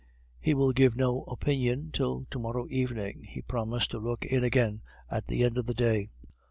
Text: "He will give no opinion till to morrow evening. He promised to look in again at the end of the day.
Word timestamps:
"He 0.39 0.55
will 0.55 0.71
give 0.71 0.95
no 0.95 1.21
opinion 1.25 1.91
till 1.93 2.25
to 2.31 2.39
morrow 2.39 2.65
evening. 2.71 3.23
He 3.29 3.43
promised 3.43 3.91
to 3.91 3.99
look 3.99 4.25
in 4.25 4.43
again 4.43 4.81
at 5.11 5.27
the 5.27 5.43
end 5.43 5.59
of 5.59 5.67
the 5.67 5.75
day. 5.75 6.09